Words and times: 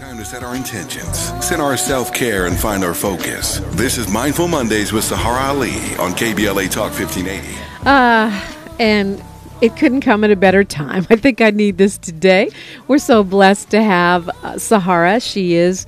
time 0.00 0.16
to 0.16 0.24
set 0.24 0.42
our 0.42 0.56
intentions, 0.56 1.30
set 1.44 1.60
our 1.60 1.76
self 1.76 2.10
care, 2.14 2.46
and 2.46 2.58
find 2.58 2.82
our 2.82 2.94
focus. 2.94 3.58
This 3.72 3.98
is 3.98 4.08
Mindful 4.08 4.48
Mondays 4.48 4.94
with 4.94 5.04
Saharah 5.04 5.50
Ali 5.50 5.74
on 5.96 6.12
KBLA 6.12 6.70
Talk 6.70 6.98
1580. 6.98 7.58
Uh, 7.84 8.30
and 8.80 9.22
it 9.60 9.76
couldn't 9.76 10.00
come 10.00 10.24
at 10.24 10.30
a 10.30 10.36
better 10.36 10.64
time. 10.64 11.06
I 11.10 11.16
think 11.16 11.42
I 11.42 11.50
need 11.50 11.76
this 11.76 11.98
today. 11.98 12.50
We're 12.88 12.96
so 12.96 13.22
blessed 13.22 13.68
to 13.72 13.82
have 13.82 14.30
uh, 14.30 14.54
Saharah. 14.54 15.22
She 15.22 15.52
is 15.52 15.86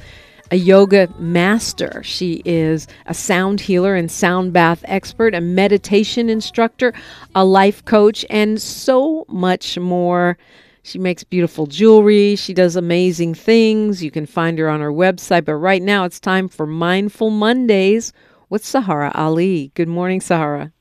a 0.51 0.57
yoga 0.57 1.09
master. 1.19 2.03
She 2.05 2.43
is 2.45 2.89
a 3.07 3.15
sound 3.15 3.63
healer 3.63 3.95
and 3.95 4.11
sound 4.11 4.53
bath 4.53 4.85
expert, 4.89 5.35
a 5.35 5.41
meditation 5.41 6.29
instructor, 6.29 6.93
a 7.35 7.47
life 7.47 7.83
coach, 7.87 8.27
and 8.29 8.61
so 8.61 9.25
much 9.29 9.79
more. 9.79 10.37
She 10.85 10.99
makes 10.99 11.23
beautiful 11.23 11.67
jewelry. 11.67 12.35
She 12.35 12.53
does 12.53 12.75
amazing 12.75 13.35
things. 13.35 14.03
You 14.03 14.11
can 14.11 14.27
find 14.27 14.59
her 14.59 14.69
on 14.69 14.81
her 14.81 14.93
website. 14.93 15.45
But 15.45 15.55
right 15.55 15.81
now, 15.81 16.05
it's 16.05 16.19
time 16.19 16.49
for 16.49 16.67
Mindful 16.67 17.31
Mondays 17.31 18.13
with 18.51 18.65
Saharah 18.65 19.13
Ali. 19.15 19.71
Good 19.75 19.89
morning, 19.89 20.21
Saharah. 20.21 20.73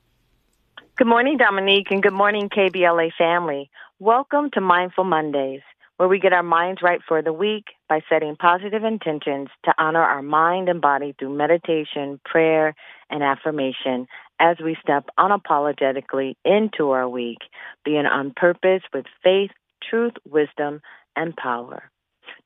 Good 0.96 1.06
morning, 1.06 1.36
Dominique, 1.36 1.86
and 1.90 2.02
good 2.02 2.12
morning, 2.12 2.48
KBLA 2.48 3.12
family. 3.16 3.70
Welcome 4.00 4.50
to 4.54 4.60
Mindful 4.60 5.04
Mondays, 5.04 5.62
where 5.96 6.08
we 6.08 6.18
get 6.18 6.32
our 6.32 6.42
minds 6.42 6.82
right 6.82 7.00
for 7.06 7.22
the 7.22 7.32
week 7.32 7.66
by 7.88 8.00
setting 8.08 8.34
positive 8.34 8.82
intentions 8.82 9.48
to 9.64 9.72
honor 9.78 10.02
our 10.02 10.22
mind 10.22 10.68
and 10.68 10.80
body 10.80 11.14
through 11.16 11.36
meditation, 11.36 12.20
prayer, 12.24 12.74
and 13.08 13.22
affirmation 13.22 14.08
as 14.40 14.56
we 14.62 14.76
step 14.82 15.06
unapologetically 15.18 16.34
into 16.44 16.90
our 16.90 17.08
week, 17.08 17.38
being 17.84 18.06
on 18.06 18.32
purpose 18.34 18.82
with 18.92 19.06
faith, 19.22 19.50
truth, 19.88 20.14
wisdom, 20.24 20.80
and 21.16 21.36
power. 21.36 21.90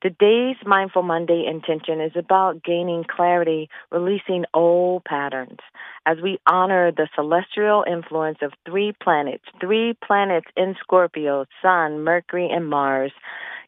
Today's 0.01 0.57
Mindful 0.65 1.03
Monday 1.03 1.45
intention 1.49 2.01
is 2.01 2.11
about 2.15 2.63
gaining 2.63 3.03
clarity, 3.03 3.69
releasing 3.91 4.45
old 4.53 5.03
patterns, 5.05 5.59
as 6.05 6.17
we 6.21 6.39
honor 6.45 6.91
the 6.91 7.07
celestial 7.15 7.83
influence 7.89 8.37
of 8.41 8.53
three 8.65 8.93
planets, 9.01 9.43
three 9.59 9.95
planets 10.05 10.47
in 10.55 10.75
Scorpio, 10.79 11.45
Sun, 11.61 12.03
Mercury, 12.03 12.49
and 12.51 12.69
Mars, 12.69 13.11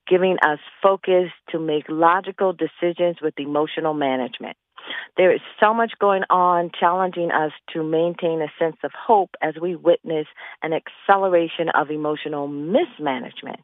giving 0.07 0.37
us 0.43 0.59
focus 0.83 1.29
to 1.49 1.59
make 1.59 1.85
logical 1.89 2.53
decisions 2.53 3.17
with 3.21 3.33
emotional 3.39 3.93
management. 3.93 4.55
There 5.17 5.33
is 5.33 5.41
so 5.59 5.73
much 5.73 5.93
going 5.99 6.23
on 6.29 6.71
challenging 6.77 7.31
us 7.31 7.51
to 7.73 7.83
maintain 7.83 8.41
a 8.41 8.51
sense 8.57 8.77
of 8.83 8.91
hope 8.91 9.31
as 9.41 9.55
we 9.61 9.75
witness 9.75 10.27
an 10.63 10.71
acceleration 10.73 11.69
of 11.69 11.89
emotional 11.91 12.47
mismanagement 12.47 13.59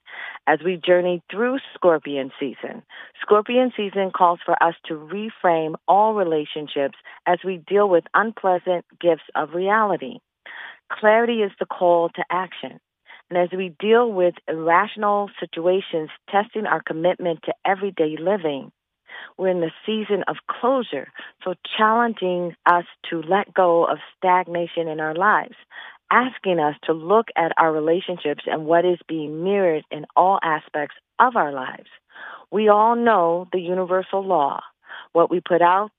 as 0.48 0.60
we 0.64 0.78
journey 0.78 1.22
through 1.32 1.58
Scorpion 1.74 2.32
season. 2.40 2.84
Scorpion 3.22 3.72
season 3.76 4.12
calls 4.12 4.40
for 4.46 4.62
us 4.62 4.76
to 4.88 4.94
reframe 4.94 5.76
all 5.88 6.14
relationships 6.14 6.98
as 7.26 7.40
we 7.46 7.58
deal 7.68 7.90
with 7.90 8.04
unpleasant 8.14 8.86
gifts 9.00 9.24
of 9.36 9.54
reality. 9.54 10.20
Clarity 10.92 11.42
is 11.42 11.52
the 11.60 11.66
call 11.66 12.10
to 12.10 12.24
action. 12.30 12.80
And 13.30 13.40
as 13.40 13.50
we 13.58 13.74
deal 13.80 14.12
with 14.12 14.36
irrational 14.48 15.30
situations, 15.40 16.10
testing 16.30 16.68
our 16.68 16.82
commitment 16.82 17.40
to 17.46 17.54
everyday 17.66 18.18
living, 18.20 18.72
we're 19.38 19.50
in 19.50 19.62
the 19.62 19.72
season 19.86 20.24
of 20.28 20.38
closure, 20.48 21.12
so 21.44 21.56
challenging 21.78 22.56
us 22.66 22.86
to 23.10 23.22
let 23.22 23.54
go 23.54 23.86
of 23.86 23.98
stagnation 24.18 24.88
in 24.88 25.00
our 25.00 25.16
lives, 25.16 25.56
asking 26.12 26.60
us 26.60 26.76
to 26.84 26.94
look 26.94 27.28
at 27.36 27.52
our 27.58 27.72
relationships 27.72 28.44
and 28.46 28.66
what 28.66 28.86
is 28.86 29.00
being 29.08 29.44
mirrored 29.44 29.84
in 29.92 30.06
all 30.16 30.40
aspects 30.44 30.96
of 31.20 31.36
our 31.36 31.52
lives. 31.52 31.90
We 32.52 32.70
all 32.70 32.96
know 32.96 33.48
the 33.52 33.60
universal 33.60 34.26
law. 34.26 34.62
What 35.14 35.32
we 35.32 35.42
put 35.42 35.62
out 35.62 35.92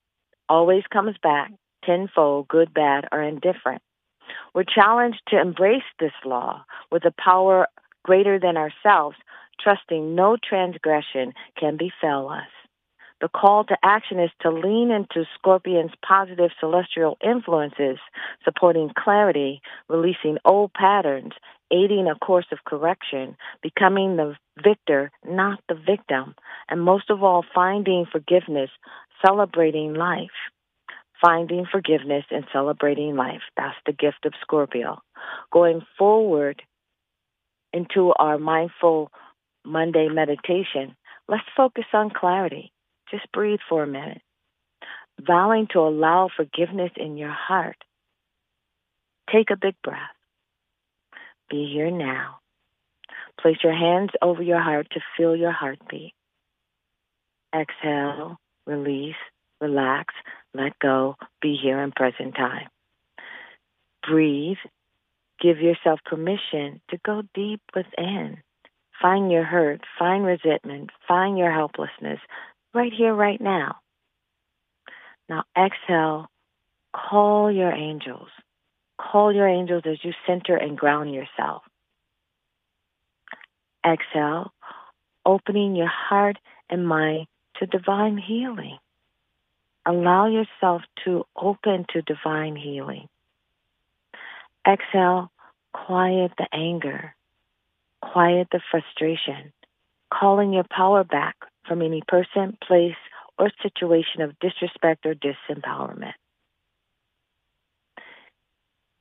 always 0.49 0.85
comes 0.93 1.17
back 1.23 1.51
tenfold, 1.85 2.49
good, 2.49 2.75
bad, 2.75 3.07
or 3.13 3.23
indifferent. 3.23 3.81
We're 4.55 4.65
challenged 4.65 5.21
to 5.29 5.41
embrace 5.41 5.85
this 6.01 6.13
law 6.25 6.65
with 6.91 7.05
a 7.05 7.15
power 7.17 7.69
greater 8.05 8.39
than 8.39 8.57
ourselves, 8.57 9.17
trusting 9.61 10.15
no 10.15 10.37
transgression 10.37 11.33
can 11.59 11.77
befell 11.77 12.29
us. 12.29 12.49
The 13.21 13.29
call 13.29 13.65
to 13.65 13.77
action 13.83 14.21
is 14.21 14.31
to 14.43 14.51
lean 14.51 14.91
into 14.91 15.25
Scorpion's 15.39 15.93
positive 16.07 16.51
celestial 16.61 17.17
influences, 17.25 17.99
supporting 18.45 18.91
clarity, 18.97 19.63
releasing 19.89 20.37
old 20.45 20.75
patterns, 20.75 21.33
aiding 21.71 22.09
a 22.09 22.19
course 22.19 22.47
of 22.53 22.65
correction, 22.67 23.37
becoming 23.63 24.17
the 24.17 24.37
victor, 24.63 25.11
not 25.25 25.61
the 25.69 25.75
victim, 25.75 26.35
and 26.69 26.83
most 26.83 27.09
of 27.09 27.23
all, 27.23 27.45
finding 27.55 28.05
forgiveness, 28.11 28.71
celebrating 29.25 29.95
life. 29.95 30.29
Finding 31.25 31.65
forgiveness 31.65 32.27
and 32.31 32.45
celebrating 32.53 33.17
life. 33.17 33.41
That's 33.57 33.77
the 33.87 33.93
gift 33.95 34.27
of 34.27 34.35
Scorpio. 34.43 35.01
Going 35.51 35.81
forward 35.97 36.61
into 37.73 38.13
our 38.19 38.37
mindful 38.37 39.11
Monday 39.65 40.09
meditation, 40.09 40.95
let's 41.27 41.43
focus 41.57 41.87
on 41.95 42.11
clarity. 42.11 42.71
Just 43.11 43.31
breathe 43.33 43.61
for 43.69 43.83
a 43.83 43.87
minute. 43.87 44.23
Vowing 45.21 45.67
to 45.73 45.81
allow 45.81 46.29
forgiveness 46.35 46.93
in 46.97 47.17
your 47.17 47.33
heart. 47.33 47.77
Take 49.33 49.51
a 49.51 49.57
big 49.57 49.75
breath. 49.83 49.99
Be 51.51 51.71
here 51.73 51.91
now. 51.91 52.39
Place 53.41 53.59
your 53.63 53.77
hands 53.77 54.11
over 54.21 54.43
your 54.43 54.61
heart 54.61 54.89
to 54.93 55.01
feel 55.17 55.37
your 55.37 55.53
heartbeat. 55.53 56.13
Exhale, 57.55 58.39
release, 58.67 59.15
relax, 59.61 60.15
let 60.55 60.79
go, 60.79 61.17
be 61.41 61.57
here 61.61 61.81
in 61.83 61.93
present 61.93 62.35
time. 62.35 62.69
Breathe. 64.07 64.59
Give 65.41 65.59
yourself 65.61 66.01
permission 66.05 66.81
to 66.91 66.99
go 67.05 67.23
deep 67.35 67.61
within. 67.75 68.39
Find 69.01 69.31
your 69.31 69.45
hurt, 69.45 69.83
find 69.99 70.25
resentment, 70.25 70.91
find 71.07 71.37
your 71.37 71.53
helplessness, 71.53 72.21
right 72.77 72.93
here, 72.93 73.15
right 73.15 73.41
now. 73.41 73.77
Now 75.29 75.45
exhale, 75.57 76.27
call 76.95 77.51
your 77.51 77.73
angels. 77.73 78.29
Call 78.99 79.35
your 79.35 79.49
angels 79.49 79.83
as 79.87 79.99
you 80.03 80.13
center 80.27 80.57
and 80.57 80.79
ground 80.79 81.13
yourself. 81.13 81.63
Exhale, 83.85 84.53
opening 85.25 85.75
your 85.75 85.89
heart 85.89 86.37
and 86.71 86.87
mind 86.87 87.27
to 87.57 87.67
divine 87.67 88.19
healing. 88.19 88.79
Allow 89.87 90.27
yourself 90.27 90.83
to 91.05 91.25
open 91.37 91.87
to 91.93 92.03
divine 92.03 92.57
healing. 92.57 93.09
Exhale, 94.67 95.31
quiet 95.73 96.33
the 96.37 96.49
anger, 96.53 97.15
quiet 98.03 98.49
the 98.51 98.61
frustration, 98.71 99.53
calling 100.13 100.53
your 100.53 100.65
power 100.69 101.05
back 101.05 101.37
from 101.67 101.83
any 101.83 102.03
person, 102.07 102.57
place, 102.67 102.97
or 103.39 103.51
situation 103.63 104.23
of 104.23 104.39
disrespect 104.39 105.07
or 105.07 105.15
disempowerment. 105.15 106.15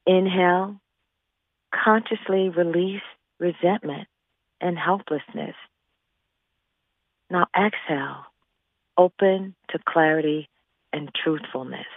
Inhale, 0.06 0.80
consciously 1.74 2.50
release 2.50 3.02
resentment 3.40 4.08
and 4.62 4.78
helplessness. 4.78 5.56
Now 7.30 7.48
exhale, 7.58 8.26
open 8.98 9.56
to 9.72 9.80
clarity 9.88 10.48
and 10.94 11.10
truthfulness, 11.24 11.88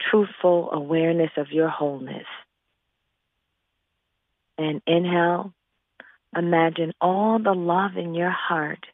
truthful 0.00 0.70
awareness 0.72 1.30
of 1.36 1.50
your 1.50 1.68
wholeness. 1.68 2.26
And 4.56 4.80
inhale, 4.86 5.52
imagine 6.36 6.92
all 7.00 7.40
the 7.40 7.54
love 7.54 7.96
in 7.96 8.14
your 8.14 8.30
heart 8.30 8.86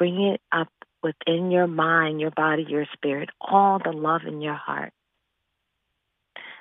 Bring 0.00 0.18
it 0.22 0.40
up 0.50 0.72
within 1.02 1.50
your 1.50 1.66
mind, 1.66 2.22
your 2.22 2.30
body, 2.30 2.64
your 2.66 2.86
spirit, 2.94 3.28
all 3.38 3.78
the 3.78 3.92
love 3.92 4.22
in 4.26 4.40
your 4.40 4.54
heart. 4.54 4.94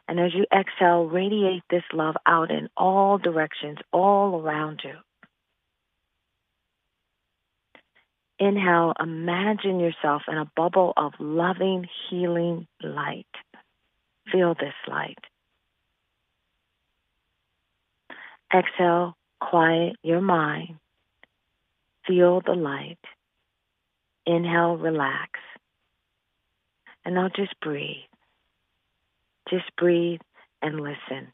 And 0.09 0.19
as 0.19 0.33
you 0.33 0.45
exhale, 0.53 1.05
radiate 1.05 1.63
this 1.69 1.85
love 1.93 2.15
out 2.25 2.51
in 2.51 2.67
all 2.75 3.17
directions, 3.17 3.77
all 3.93 4.41
around 4.41 4.81
you. 4.83 4.95
Inhale, 8.45 8.91
imagine 8.99 9.79
yourself 9.79 10.23
in 10.27 10.37
a 10.37 10.51
bubble 10.57 10.91
of 10.97 11.13
loving, 11.17 11.87
healing 12.09 12.67
light. 12.83 13.25
Feel 14.33 14.53
this 14.53 14.73
light. 14.85 15.19
Exhale, 18.53 19.15
quiet 19.39 19.95
your 20.03 20.19
mind. 20.19 20.75
Feel 22.05 22.41
the 22.45 22.51
light. 22.51 22.97
Inhale, 24.29 24.77
relax. 24.77 25.39
And 27.03 27.15
now 27.15 27.29
just 27.35 27.59
breathe. 27.61 28.05
Just 29.49 29.75
breathe 29.75 30.19
and 30.61 30.79
listen. 30.79 31.33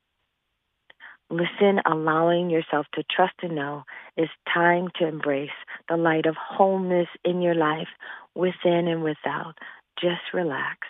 Listen, 1.29 1.81
allowing 1.85 2.49
yourself 2.49 2.85
to 2.93 3.03
trust 3.13 3.33
and 3.41 3.53
know 3.53 3.83
it's 4.15 4.31
time 4.53 4.87
to 4.95 5.05
embrace 5.05 5.49
the 5.89 5.97
light 5.97 6.25
of 6.25 6.35
wholeness 6.39 7.09
in 7.25 7.41
your 7.41 7.55
life, 7.55 7.89
within 8.33 8.87
and 8.87 9.03
without. 9.03 9.55
Just 9.99 10.21
relax. 10.33 10.87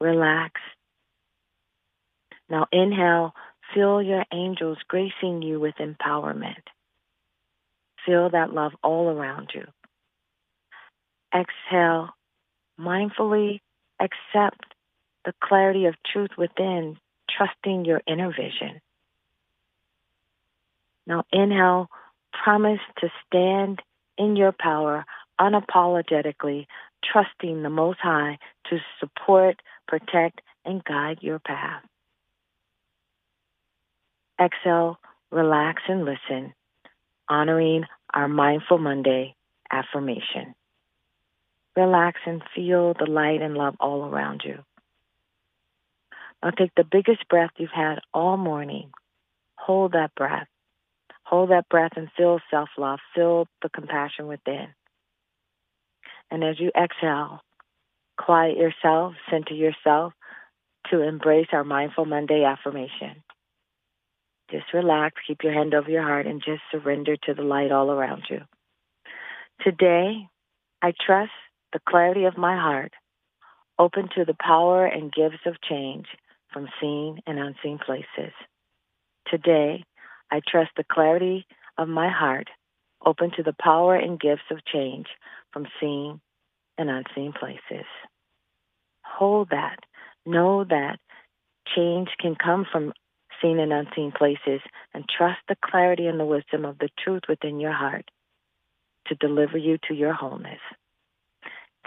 Relax. 0.00 0.60
Now 2.50 2.66
inhale, 2.72 3.32
feel 3.72 4.02
your 4.02 4.24
angels 4.32 4.78
gracing 4.88 5.42
you 5.42 5.60
with 5.60 5.76
empowerment. 5.76 6.64
Feel 8.04 8.30
that 8.30 8.52
love 8.52 8.72
all 8.82 9.08
around 9.08 9.50
you. 9.54 9.62
Exhale, 11.34 12.10
mindfully 12.80 13.60
accept 14.00 14.74
the 15.24 15.32
clarity 15.42 15.86
of 15.86 15.94
truth 16.10 16.30
within, 16.38 16.96
trusting 17.28 17.84
your 17.84 18.00
inner 18.06 18.30
vision. 18.30 18.80
Now 21.06 21.24
inhale, 21.32 21.88
promise 22.32 22.80
to 23.00 23.08
stand 23.26 23.80
in 24.16 24.36
your 24.36 24.52
power 24.52 25.04
unapologetically, 25.40 26.66
trusting 27.04 27.62
the 27.62 27.70
Most 27.70 27.98
High 28.00 28.38
to 28.70 28.78
support, 29.00 29.60
protect, 29.86 30.40
and 30.64 30.82
guide 30.84 31.18
your 31.20 31.38
path. 31.38 31.82
Exhale, 34.40 34.98
relax, 35.30 35.82
and 35.88 36.04
listen, 36.04 36.54
honoring 37.28 37.84
our 38.12 38.28
Mindful 38.28 38.78
Monday 38.78 39.34
affirmation. 39.70 40.54
Relax 41.78 42.18
and 42.26 42.42
feel 42.56 42.92
the 42.98 43.08
light 43.08 43.40
and 43.40 43.54
love 43.54 43.76
all 43.78 44.04
around 44.04 44.42
you. 44.44 44.64
Now 46.42 46.50
take 46.50 46.72
the 46.76 46.82
biggest 46.82 47.28
breath 47.28 47.52
you've 47.56 47.70
had 47.70 48.00
all 48.12 48.36
morning. 48.36 48.90
Hold 49.54 49.92
that 49.92 50.12
breath. 50.16 50.48
Hold 51.22 51.50
that 51.50 51.68
breath 51.68 51.92
and 51.94 52.08
feel 52.16 52.40
self 52.50 52.68
love. 52.76 52.98
Feel 53.14 53.46
the 53.62 53.68
compassion 53.68 54.26
within. 54.26 54.66
And 56.32 56.42
as 56.42 56.58
you 56.58 56.72
exhale, 56.76 57.42
quiet 58.16 58.56
yourself, 58.56 59.14
center 59.30 59.54
yourself 59.54 60.14
to 60.90 61.02
embrace 61.02 61.48
our 61.52 61.62
Mindful 61.62 62.06
Monday 62.06 62.42
affirmation. 62.42 63.22
Just 64.50 64.74
relax, 64.74 65.14
keep 65.28 65.44
your 65.44 65.52
hand 65.52 65.74
over 65.74 65.88
your 65.88 66.02
heart, 66.02 66.26
and 66.26 66.42
just 66.44 66.62
surrender 66.72 67.16
to 67.16 67.34
the 67.34 67.42
light 67.42 67.70
all 67.70 67.88
around 67.88 68.24
you. 68.28 68.40
Today, 69.62 70.26
I 70.82 70.92
trust 71.06 71.30
the 71.72 71.80
clarity 71.88 72.24
of 72.24 72.38
my 72.38 72.56
heart, 72.56 72.92
open 73.78 74.08
to 74.16 74.24
the 74.24 74.36
power 74.38 74.86
and 74.86 75.12
gifts 75.12 75.44
of 75.46 75.60
change 75.60 76.06
from 76.52 76.68
seen 76.80 77.20
and 77.26 77.38
unseen 77.38 77.78
places. 77.84 78.32
Today, 79.30 79.84
I 80.30 80.40
trust 80.46 80.70
the 80.76 80.84
clarity 80.90 81.46
of 81.76 81.88
my 81.88 82.10
heart, 82.10 82.48
open 83.04 83.30
to 83.36 83.42
the 83.42 83.54
power 83.60 83.94
and 83.94 84.18
gifts 84.18 84.50
of 84.50 84.64
change 84.64 85.06
from 85.52 85.66
seen 85.80 86.20
and 86.76 86.90
unseen 86.90 87.32
places. 87.38 87.86
Hold 89.04 89.50
that. 89.50 89.78
Know 90.26 90.64
that 90.64 90.98
change 91.74 92.08
can 92.20 92.34
come 92.34 92.66
from 92.70 92.92
seen 93.42 93.58
and 93.58 93.72
unseen 93.72 94.12
places 94.16 94.60
and 94.94 95.04
trust 95.08 95.38
the 95.48 95.56
clarity 95.64 96.06
and 96.06 96.18
the 96.18 96.24
wisdom 96.24 96.64
of 96.64 96.78
the 96.78 96.88
truth 97.02 97.22
within 97.28 97.60
your 97.60 97.72
heart 97.72 98.10
to 99.06 99.14
deliver 99.14 99.56
you 99.56 99.78
to 99.88 99.94
your 99.94 100.12
wholeness. 100.12 100.60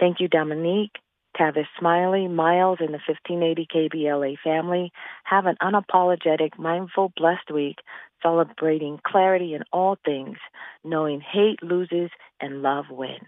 Thank 0.02 0.18
you, 0.18 0.26
Dominique, 0.26 0.96
Tavis 1.38 1.68
Smiley, 1.78 2.26
Miles, 2.26 2.78
and 2.80 2.88
the 2.88 2.98
1580 3.06 3.68
KBLA 3.72 4.34
family. 4.42 4.90
Have 5.22 5.46
an 5.46 5.54
unapologetic, 5.62 6.58
mindful, 6.58 7.12
blessed 7.16 7.52
week, 7.54 7.76
celebrating 8.20 8.98
clarity 9.06 9.54
in 9.54 9.62
all 9.72 9.96
things, 10.04 10.38
knowing 10.82 11.20
hate 11.20 11.62
loses 11.62 12.10
and 12.40 12.62
love 12.62 12.86
wins. 12.90 13.20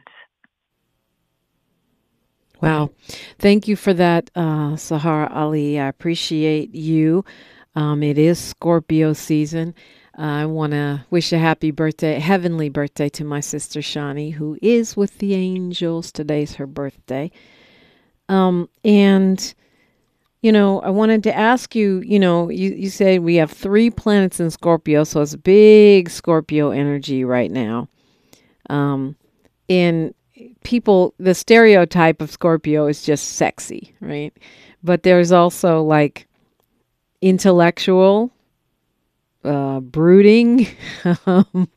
Wow. 2.61 2.91
Thank 3.38 3.69
you 3.69 3.76
for 3.76 3.94
that, 3.94 4.32
uh, 4.35 4.75
Saharah 4.75 5.31
Ali. 5.31 5.79
I 5.79 5.87
appreciate 5.87 6.75
you. 6.75 7.25
Um, 7.76 8.03
it 8.03 8.19
is 8.19 8.41
Scorpio 8.41 9.12
season. 9.12 9.76
I 10.16 10.46
want 10.46 10.72
to 10.72 11.05
wish 11.11 11.32
a 11.32 11.38
happy 11.38 11.70
birthday, 11.70 12.19
heavenly 12.20 12.69
birthday 12.69 13.08
to 13.11 13.25
my 13.25 13.40
sister 13.40 13.81
Shani, 13.81 14.32
who 14.32 14.56
is 14.62 14.96
with 14.96 15.19
the 15.19 15.34
angels. 15.34 16.12
Today's 16.12 16.55
her 16.55 16.66
birthday. 16.66 17.31
Um, 18.28 18.69
and, 18.84 19.55
you 20.40 20.52
know, 20.52 20.81
I 20.81 20.90
wanted 20.90 21.25
to 21.25 21.37
ask 21.37 21.75
you, 21.75 22.00
you 22.06 22.19
know, 22.19 22.49
you, 22.49 22.70
you 22.75 22.90
say 22.90 23.19
we 23.19 23.37
have 23.37 23.50
three 23.50 23.90
planets 23.90 24.40
in 24.40 24.50
Scorpio, 24.50 25.05
so 25.05 25.20
it's 25.20 25.34
big 25.37 26.08
Scorpio 26.08 26.70
energy 26.70 27.25
right 27.25 27.50
now. 27.50 27.88
Um, 28.70 29.16
and 29.69 30.14
people, 30.62 31.14
the 31.19 31.34
stereotype 31.34 32.22
of 32.22 32.31
Scorpio 32.31 32.87
is 32.87 33.02
just 33.02 33.32
sexy, 33.32 33.94
right? 34.00 34.32
But 34.82 35.02
there's 35.02 35.32
also 35.32 35.82
like 35.82 36.28
intellectual, 37.20 38.31
uh, 39.44 39.81
brooding, 39.81 40.67
um, 41.26 41.69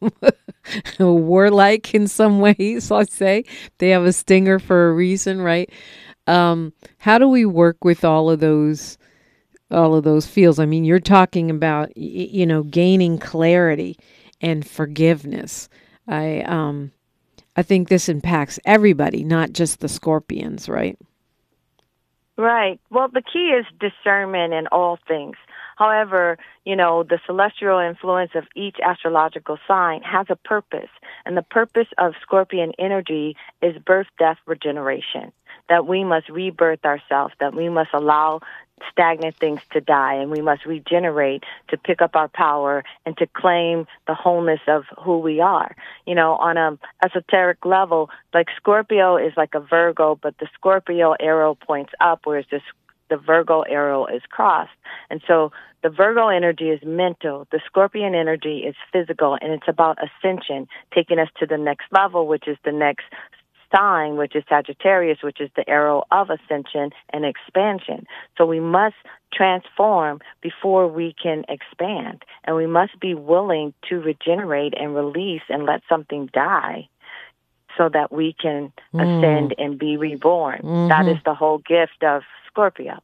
warlike 0.99 1.93
in 1.93 2.07
some 2.07 2.39
ways, 2.39 2.91
I'll 2.91 3.05
say. 3.05 3.45
They 3.77 3.89
have 3.89 4.05
a 4.05 4.13
stinger 4.13 4.59
for 4.59 4.89
a 4.89 4.93
reason, 4.93 5.41
right? 5.41 5.69
Um, 6.27 6.73
how 6.99 7.17
do 7.17 7.27
we 7.27 7.45
work 7.45 7.83
with 7.83 8.03
all 8.03 8.29
of 8.29 8.39
those 8.39 8.97
all 9.69 9.95
of 9.95 10.03
those 10.03 10.25
feels? 10.25 10.59
I 10.59 10.65
mean, 10.65 10.85
you're 10.85 10.99
talking 10.99 11.49
about 11.49 11.95
you 11.97 12.45
know 12.45 12.63
gaining 12.63 13.17
clarity 13.17 13.97
and 14.41 14.67
forgiveness. 14.67 15.69
I 16.07 16.41
um 16.41 16.91
I 17.55 17.63
think 17.63 17.89
this 17.89 18.07
impacts 18.07 18.59
everybody, 18.65 19.23
not 19.23 19.51
just 19.51 19.79
the 19.79 19.89
scorpions, 19.89 20.69
right? 20.69 20.97
Right. 22.37 22.79
Well, 22.91 23.07
the 23.07 23.23
key 23.23 23.49
is 23.49 23.65
discernment 23.79 24.53
in 24.53 24.67
all 24.67 24.99
things. 25.07 25.35
However, 25.77 26.37
you 26.65 26.75
know, 26.75 27.03
the 27.03 27.19
celestial 27.25 27.77
influence 27.77 28.31
of 28.33 28.45
each 28.55 28.77
astrological 28.83 29.59
sign 29.67 30.01
has 30.01 30.25
a 30.29 30.35
purpose. 30.35 30.89
And 31.25 31.37
the 31.37 31.43
purpose 31.43 31.87
of 31.99 32.13
scorpion 32.21 32.73
energy 32.79 33.37
is 33.61 33.77
birth, 33.77 34.07
death, 34.17 34.37
regeneration. 34.47 35.31
That 35.69 35.85
we 35.85 36.03
must 36.03 36.29
rebirth 36.29 36.83
ourselves, 36.83 37.33
that 37.39 37.53
we 37.53 37.69
must 37.69 37.91
allow 37.93 38.41
stagnant 38.91 39.35
things 39.35 39.61
to 39.71 39.81
die 39.81 40.15
and 40.15 40.31
we 40.31 40.41
must 40.41 40.65
regenerate 40.65 41.43
to 41.67 41.77
pick 41.77 42.01
up 42.01 42.15
our 42.15 42.27
power 42.27 42.83
and 43.05 43.17
to 43.17 43.27
claim 43.27 43.85
the 44.07 44.13
wholeness 44.13 44.61
of 44.67 44.85
who 45.03 45.19
we 45.19 45.39
are. 45.39 45.75
You 46.05 46.15
know, 46.15 46.33
on 46.35 46.57
a 46.57 46.77
esoteric 47.03 47.65
level, 47.65 48.09
like 48.33 48.47
Scorpio 48.55 49.17
is 49.17 49.33
like 49.35 49.53
a 49.53 49.59
Virgo, 49.59 50.17
but 50.21 50.37
the 50.39 50.47
Scorpio 50.53 51.15
arrow 51.19 51.55
points 51.55 51.93
up, 51.99 52.21
whereas 52.23 52.45
this 52.49 52.61
the 53.09 53.17
Virgo 53.17 53.61
arrow 53.61 54.05
is 54.05 54.21
crossed. 54.29 54.71
And 55.09 55.21
so 55.27 55.51
the 55.83 55.89
Virgo 55.89 56.27
energy 56.27 56.69
is 56.69 56.81
mental, 56.85 57.47
the 57.51 57.61
Scorpion 57.65 58.15
energy 58.15 58.59
is 58.59 58.75
physical, 58.91 59.37
and 59.39 59.53
it's 59.53 59.67
about 59.67 59.97
ascension, 60.01 60.67
taking 60.93 61.19
us 61.19 61.29
to 61.39 61.45
the 61.45 61.57
next 61.57 61.85
level, 61.91 62.27
which 62.27 62.47
is 62.47 62.57
the 62.65 62.71
next 62.71 63.05
sign, 63.75 64.15
which 64.17 64.35
is 64.35 64.43
Sagittarius, 64.49 65.19
which 65.21 65.41
is 65.41 65.49
the 65.55 65.67
arrow 65.69 66.03
of 66.11 66.29
ascension 66.29 66.91
and 67.11 67.25
expansion. 67.25 68.05
So 68.37 68.45
we 68.45 68.59
must 68.59 68.95
transform 69.33 70.19
before 70.41 70.87
we 70.87 71.13
can 71.21 71.43
expand. 71.49 72.23
And 72.45 72.55
we 72.55 72.67
must 72.67 72.99
be 72.99 73.13
willing 73.13 73.73
to 73.89 73.99
regenerate 73.99 74.73
and 74.79 74.95
release 74.95 75.41
and 75.49 75.65
let 75.65 75.81
something 75.89 76.29
die 76.33 76.87
so 77.77 77.89
that 77.89 78.11
we 78.11 78.35
can 78.41 78.71
mm. 78.93 79.01
ascend 79.01 79.55
and 79.57 79.77
be 79.77 79.97
reborn. 79.97 80.61
Mm-hmm. 80.63 80.87
That 80.89 81.07
is 81.07 81.17
the 81.25 81.33
whole 81.33 81.59
gift 81.59 82.03
of 82.03 82.23
Scorpio. 82.47 83.01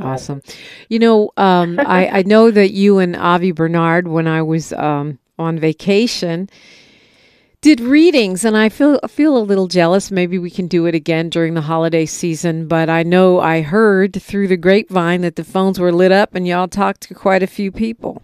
Awesome. 0.00 0.42
You 0.88 0.98
know, 1.00 1.30
um, 1.36 1.78
I, 1.86 2.08
I 2.08 2.22
know 2.22 2.50
that 2.50 2.70
you 2.70 2.98
and 2.98 3.16
Avi 3.16 3.52
Bernard, 3.52 4.08
when 4.08 4.26
I 4.26 4.42
was 4.42 4.72
um, 4.72 5.18
on 5.38 5.58
vacation, 5.58 6.48
did 7.60 7.80
readings 7.80 8.44
and 8.44 8.56
I 8.56 8.68
feel 8.68 9.00
feel 9.08 9.36
a 9.36 9.42
little 9.42 9.66
jealous. 9.66 10.12
Maybe 10.12 10.38
we 10.38 10.50
can 10.50 10.68
do 10.68 10.86
it 10.86 10.94
again 10.94 11.28
during 11.28 11.54
the 11.54 11.62
holiday 11.62 12.06
season, 12.06 12.68
but 12.68 12.88
I 12.88 13.02
know 13.02 13.40
I 13.40 13.62
heard 13.62 14.22
through 14.22 14.48
the 14.48 14.56
grapevine 14.56 15.22
that 15.22 15.34
the 15.34 15.44
phones 15.44 15.80
were 15.80 15.92
lit 15.92 16.12
up 16.12 16.34
and 16.34 16.46
y'all 16.46 16.68
talked 16.68 17.00
to 17.02 17.14
quite 17.14 17.42
a 17.42 17.48
few 17.48 17.72
people. 17.72 18.22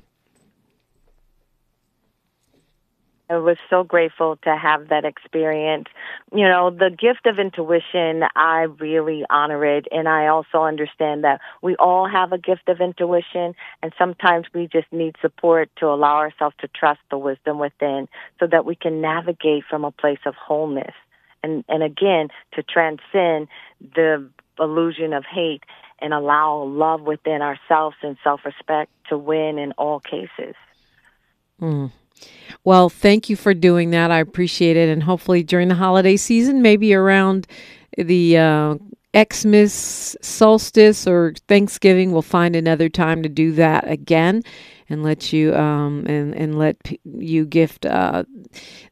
I 3.30 3.38
was 3.38 3.56
so 3.70 3.84
grateful 3.84 4.36
to 4.44 4.54
have 4.54 4.88
that 4.88 5.06
experience. 5.06 5.86
You 6.32 6.46
know, 6.46 6.70
the 6.70 6.90
gift 6.90 7.24
of 7.24 7.38
intuition, 7.38 8.22
I 8.36 8.66
really 8.78 9.24
honor 9.30 9.64
it. 9.64 9.86
And 9.90 10.08
I 10.08 10.26
also 10.26 10.62
understand 10.62 11.24
that 11.24 11.40
we 11.62 11.74
all 11.76 12.06
have 12.06 12.32
a 12.32 12.38
gift 12.38 12.68
of 12.68 12.80
intuition. 12.80 13.54
And 13.82 13.92
sometimes 13.98 14.46
we 14.54 14.68
just 14.70 14.92
need 14.92 15.16
support 15.22 15.70
to 15.76 15.86
allow 15.86 16.16
ourselves 16.16 16.54
to 16.60 16.68
trust 16.68 17.00
the 17.10 17.16
wisdom 17.16 17.58
within 17.58 18.08
so 18.40 18.46
that 18.46 18.66
we 18.66 18.74
can 18.74 19.00
navigate 19.00 19.64
from 19.70 19.84
a 19.84 19.90
place 19.90 20.20
of 20.26 20.34
wholeness. 20.34 20.94
And, 21.42 21.64
and 21.68 21.82
again, 21.82 22.28
to 22.52 22.62
transcend 22.62 23.48
the 23.80 24.28
illusion 24.58 25.14
of 25.14 25.24
hate 25.24 25.64
and 25.98 26.12
allow 26.12 26.64
love 26.64 27.00
within 27.00 27.40
ourselves 27.40 27.96
and 28.02 28.18
self-respect 28.22 28.90
to 29.08 29.16
win 29.16 29.58
in 29.58 29.72
all 29.72 30.00
cases. 30.00 30.54
Mm. 31.60 31.90
Well, 32.64 32.88
thank 32.88 33.28
you 33.28 33.36
for 33.36 33.54
doing 33.54 33.90
that. 33.90 34.10
I 34.10 34.20
appreciate 34.20 34.76
it. 34.76 34.88
And 34.88 35.02
hopefully 35.02 35.42
during 35.42 35.68
the 35.68 35.74
holiday 35.74 36.16
season, 36.16 36.62
maybe 36.62 36.94
around 36.94 37.46
the 37.98 38.38
uh, 38.38 38.74
Xmas 39.16 40.16
solstice 40.22 41.06
or 41.06 41.34
Thanksgiving, 41.48 42.12
we'll 42.12 42.22
find 42.22 42.56
another 42.56 42.88
time 42.88 43.22
to 43.22 43.28
do 43.28 43.52
that 43.52 43.88
again 43.88 44.42
and 44.88 45.02
let 45.02 45.32
you 45.32 45.54
um, 45.54 46.04
and 46.06 46.34
and 46.34 46.58
let 46.58 46.82
p- 46.82 47.00
you 47.04 47.46
gift 47.46 47.86
uh, 47.86 48.24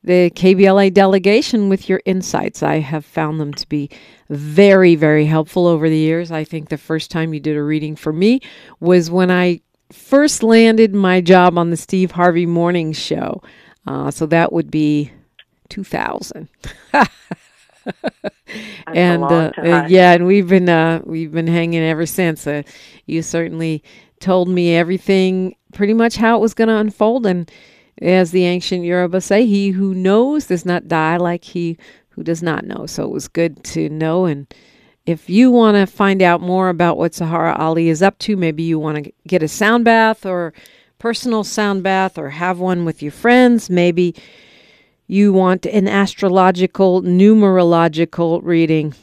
the 0.03 0.31
KBLA 0.31 0.93
delegation 0.93 1.69
with 1.69 1.89
your 1.89 2.01
insights. 2.07 2.63
I 2.63 2.79
have 2.79 3.05
found 3.05 3.41
them 3.41 3.53
to 3.55 3.69
be 3.69 3.91
very 4.31 4.95
very 4.95 5.27
helpful 5.27 5.67
over 5.67 5.89
the 5.89 5.99
years. 5.99 6.31
I 6.31 6.45
think 6.45 6.69
the 6.69 6.79
first 6.79 7.11
time 7.11 7.35
you 7.35 7.41
did 7.41 7.57
a 7.57 7.63
reading 7.63 7.97
for 7.97 8.13
me 8.13 8.41
was 8.81 9.11
when 9.11 9.31
I 9.31 9.61
first 9.93 10.43
landed 10.43 10.95
my 10.95 11.21
job 11.21 11.59
on 11.59 11.71
the 11.71 11.77
Steve 11.77 12.13
Harvey 12.13 12.47
Morning 12.47 12.93
Show. 12.93 13.43
Uh, 13.87 14.11
so 14.11 14.27
that 14.27 14.53
would 14.53 14.71
be 14.71 15.11
2000. 15.69 16.49
and 18.87 19.25
uh, 19.25 19.53
uh, 19.59 19.87
yeah, 19.89 20.13
and 20.13 20.27
we've 20.27 20.49
been 20.49 20.69
uh, 20.69 21.01
we've 21.05 21.33
been 21.33 21.47
hanging 21.47 21.83
ever 21.83 22.07
since. 22.07 22.47
Uh, 22.47 22.63
you 23.07 23.23
certainly 23.23 23.83
told 24.21 24.49
me 24.49 24.75
everything, 24.75 25.57
pretty 25.73 25.95
much 25.95 26.17
how 26.17 26.37
it 26.37 26.41
was 26.41 26.55
going 26.55 26.69
to 26.69 26.77
unfold, 26.77 27.27
and 27.27 27.51
as 28.01 28.31
the 28.31 28.45
ancient 28.45 28.85
Yoruba 28.85 29.21
say, 29.21 29.47
"He 29.47 29.71
who 29.71 29.95
knows 29.95 30.47
does 30.47 30.65
not 30.65 30.89
die 30.89 31.17
like 31.17 31.45
he 31.45 31.77
who 32.11 32.23
does 32.23 32.43
not 32.43 32.65
know." 32.65 32.87
So 32.87 33.05
it 33.05 33.11
was 33.11 33.27
good 33.29 33.65
to 33.65 33.89
know 33.89 34.27
and 34.27 34.47
if 35.07 35.29
you 35.29 35.51
want 35.51 35.77
to 35.77 35.87
find 35.87 36.23
out 36.23 36.41
more 36.41 36.69
about 36.69 36.97
what 36.97 37.13
Saharah 37.13 37.59
Ali 37.59 37.89
is 37.89 38.03
up 38.03 38.19
to, 38.21 38.37
maybe 38.37 38.63
you 38.63 38.79
want 38.79 39.05
to 39.05 39.13
get 39.27 39.43
a 39.43 39.49
sound 39.49 39.85
bath 39.85 40.25
or 40.25 40.53
personal 40.99 41.43
sound 41.45 41.83
bath 41.83 42.19
or 42.19 42.31
have 42.31 42.61
one 42.61 42.85
with 42.85 43.03
your 43.03 43.13
friends, 43.13 43.69
maybe 43.69 44.15
you 45.09 45.33
want 45.33 45.67
an 45.67 45.89
astrological, 45.89 47.03
numerological 47.03 48.41
reading 48.45 48.95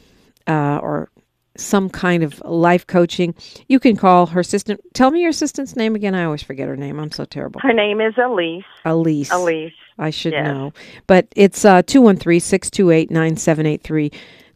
uh, 0.46 0.78
or 0.82 1.10
some 1.56 1.90
kind 1.90 2.22
of 2.22 2.40
life 2.44 2.86
coaching, 2.86 3.34
you 3.68 3.78
can 3.78 3.96
call 3.96 4.26
her 4.26 4.40
assistant. 4.40 4.80
Tell 4.94 5.10
me 5.10 5.20
your 5.20 5.30
assistant's 5.30 5.76
name 5.76 5.94
again. 5.94 6.14
I 6.14 6.24
always 6.24 6.42
forget 6.42 6.68
her 6.68 6.76
name. 6.76 6.98
I'm 6.98 7.12
so 7.12 7.24
terrible. 7.24 7.60
Her 7.60 7.72
name 7.72 8.00
is 8.00 8.14
Elise. 8.16 8.64
Elise. 8.84 9.30
Elise. 9.30 9.72
I 9.98 10.10
should 10.10 10.32
yes. 10.32 10.46
know. 10.46 10.72
But 11.06 11.26
it's 11.36 11.64
uh, 11.64 11.82
213 11.82 12.40
628 12.40 13.10
9783. 13.10 14.10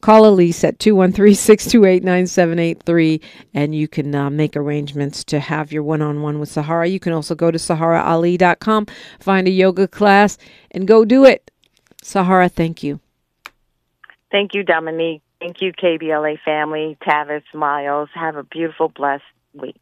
Call 0.05 0.27
Elise 0.27 0.63
at 0.65 0.79
213 0.81 1.35
628 1.35 2.05
9783 2.05 3.23
and 3.55 3.75
you 3.75 3.89
can 3.89 4.15
uh, 4.15 4.29
make 4.29 4.55
arrangements 4.55 5.25
to 5.25 5.41
have 5.41 5.73
your 5.73 5.83
one 5.83 6.03
on 6.03 6.21
one 6.21 6.39
with 6.39 6.51
Saharah. 6.51 6.93
You 6.93 7.01
can 7.01 7.15
also 7.15 7.35
go 7.35 7.51
to 7.51 7.57
saharaali.com, 7.57 8.87
find 9.19 9.49
a 9.49 9.51
yoga 9.51 9.89
class, 9.89 10.37
and 10.73 10.87
go 10.87 11.07
do 11.07 11.25
it. 11.25 11.51
Saharah, 12.03 12.53
thank 12.53 12.83
you. 12.83 13.01
Thank 14.31 14.53
you, 14.53 14.63
Dominique. 14.63 15.23
Thank 15.41 15.63
you, 15.63 15.73
KBLA 15.73 16.39
family, 16.45 16.99
Tavis, 17.03 17.43
Miles. 17.55 18.11
Have 18.13 18.37
a 18.37 18.43
beautiful, 18.43 18.91
blessed 18.91 19.25
week. 19.55 19.81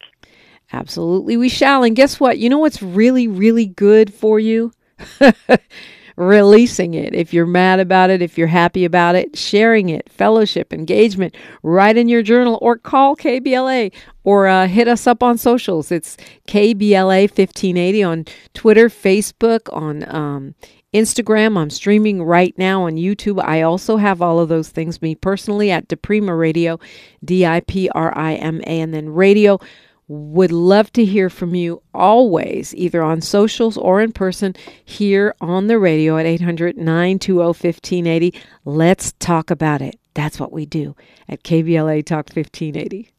Absolutely, 0.71 1.35
we 1.35 1.49
shall. 1.49 1.83
And 1.83 1.97
guess 1.97 2.17
what? 2.17 2.37
You 2.37 2.49
know 2.49 2.59
what's 2.59 2.81
really, 2.81 3.27
really 3.27 3.65
good 3.65 4.13
for 4.13 4.39
you? 4.39 4.71
releasing 6.15 6.93
it. 6.93 7.13
If 7.13 7.33
you're 7.33 7.45
mad 7.45 7.79
about 7.79 8.09
it, 8.09 8.21
if 8.21 8.37
you're 8.37 8.47
happy 8.47 8.85
about 8.85 9.15
it, 9.15 9.37
sharing 9.37 9.89
it, 9.89 10.09
fellowship, 10.09 10.73
engagement, 10.73 11.35
write 11.63 11.97
in 11.97 12.07
your 12.07 12.23
journal 12.23 12.59
or 12.61 12.77
call 12.77 13.15
KBLA 13.15 13.91
or 14.23 14.47
uh, 14.47 14.67
hit 14.67 14.87
us 14.87 15.07
up 15.07 15.23
on 15.23 15.37
socials. 15.37 15.91
It's 15.91 16.17
KBLA 16.47 17.23
1580 17.29 18.03
on 18.03 18.25
Twitter, 18.53 18.89
Facebook, 18.89 19.73
on 19.73 20.07
um, 20.13 20.55
Instagram. 20.93 21.57
I'm 21.57 21.69
streaming 21.69 22.23
right 22.23 22.55
now 22.57 22.83
on 22.83 22.93
YouTube. 22.93 23.43
I 23.43 23.61
also 23.61 23.97
have 23.97 24.21
all 24.21 24.39
of 24.39 24.49
those 24.49 24.69
things, 24.69 25.01
me 25.01 25.15
personally, 25.15 25.71
at 25.71 25.87
Diprima 25.87 26.37
Radio, 26.37 26.79
D 27.23 27.45
I 27.45 27.61
P 27.61 27.89
R 27.89 28.15
I 28.17 28.35
M 28.35 28.61
A, 28.61 28.79
and 28.79 28.93
then 28.93 29.09
radio. 29.09 29.59
Would 30.07 30.51
love 30.51 30.91
to 30.93 31.05
hear 31.05 31.29
from 31.29 31.55
you 31.55 31.81
always, 31.93 32.75
either 32.75 33.01
on 33.01 33.21
socials 33.21 33.77
or 33.77 34.01
in 34.01 34.11
person 34.11 34.55
here 34.83 35.33
on 35.39 35.67
the 35.67 35.79
radio 35.79 36.17
at 36.17 36.25
800 36.25 36.77
920 36.77 37.39
1580. 37.39 38.33
Let's 38.65 39.13
talk 39.19 39.49
about 39.49 39.81
it. 39.81 39.99
That's 40.13 40.39
what 40.39 40.51
we 40.51 40.65
do 40.65 40.95
at 41.29 41.43
KBLA 41.43 42.05
Talk 42.05 42.29
1580. 42.35 43.09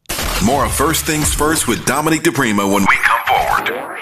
More 0.44 0.66
of 0.66 0.74
First 0.74 1.06
Things 1.06 1.32
First 1.32 1.66
with 1.66 1.84
Dominique 1.86 2.22
DiPrima 2.22 2.70
when 2.70 2.82
we 2.82 2.96
come 3.02 3.20
forward. 3.26 3.98